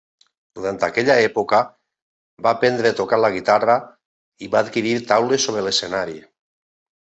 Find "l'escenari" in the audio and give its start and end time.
5.69-6.21